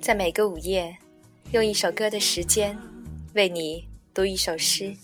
[0.00, 0.96] 在每个午夜，
[1.52, 2.78] 用一首歌的时间，
[3.34, 4.94] 为你读一首诗。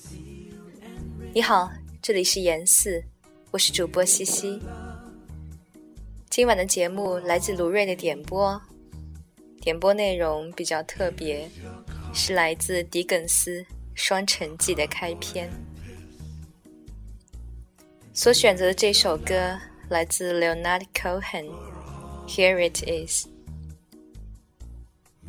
[1.34, 1.70] 你好，
[2.00, 3.02] 这里是严四，
[3.50, 4.60] 我是主播西西。
[6.30, 8.60] 今晚的节目来自卢瑞的点播，
[9.60, 11.48] 点播内容比较特别，
[12.14, 13.60] 是来自狄更斯
[13.94, 15.50] 《双城记》的开篇。
[18.12, 23.26] 所选择的这首歌来自 Leonard Cohen，Here It Is。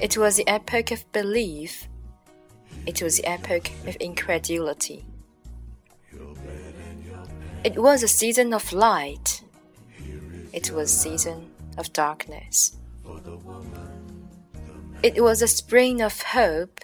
[0.00, 1.86] It was the epoch of belief.
[2.86, 5.04] It was the epoch of incredulity.
[7.62, 9.42] It was a season of light.
[10.54, 12.78] It was a season of darkness.
[15.02, 16.80] It was a spring of hope.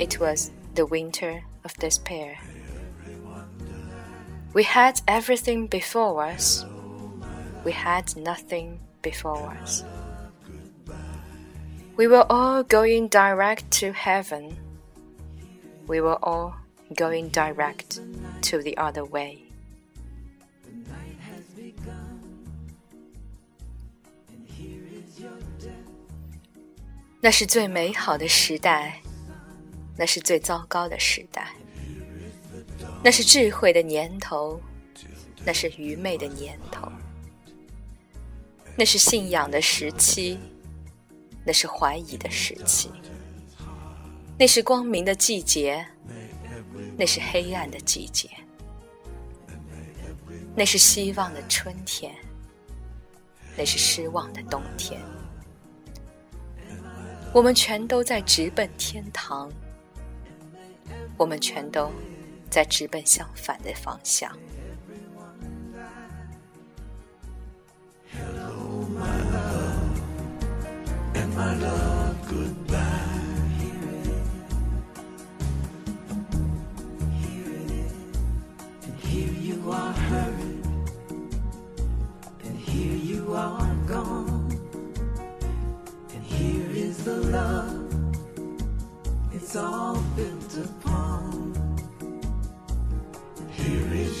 [0.00, 2.38] It was the winter of despair.
[4.52, 6.64] We had everything before us.
[7.64, 9.84] We had nothing before us.
[11.98, 14.56] We were all going direct to heaven.
[15.88, 16.54] We were all
[16.94, 17.98] going direct
[18.42, 19.38] to the other way.
[27.20, 29.02] 那是最美好的时代，
[29.96, 31.48] 那是最糟糕的时代。
[33.02, 34.60] 那是智慧的年头，
[35.44, 36.88] 那是愚昧的年头。
[38.76, 40.38] 那是信仰的时期，
[41.48, 42.90] 那是怀疑的时期。
[44.38, 45.82] 那是光明的季节。
[47.00, 48.28] 那是黑暗的季节，
[50.56, 52.12] 那是希望的春天，
[53.56, 55.00] 那是失望的冬天。
[57.32, 59.48] 我们全都在直奔天堂，
[61.16, 61.88] 我们全都
[62.50, 64.36] 在直奔相反的方向。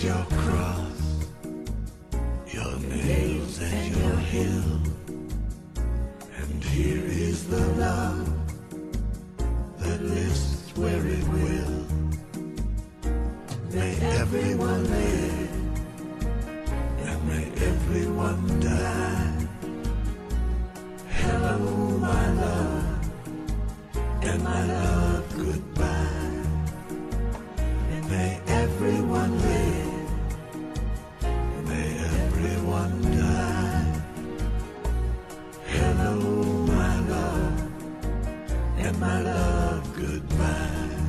[0.04, 1.26] your cross,
[2.46, 4.80] your nails and your heel.
[6.36, 8.28] And here is the love
[9.78, 11.86] that lives where it will.
[13.72, 15.50] May everyone live,
[17.00, 18.57] and may everyone
[38.88, 41.07] and my love goodbye.